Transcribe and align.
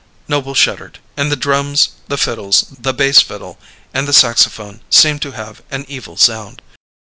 Noble 0.27 0.55
shuddered, 0.55 0.97
and 1.15 1.31
the 1.31 1.35
drums, 1.35 1.89
the 2.07 2.17
fiddles, 2.17 2.65
the 2.79 2.91
bass 2.91 3.19
fiddle, 3.21 3.59
and 3.93 4.07
the 4.07 4.13
saxophone 4.13 4.81
seemed 4.89 5.21
to 5.21 5.33
have 5.33 5.61
an 5.69 5.85
evil 5.87 6.17
sound. 6.17 6.63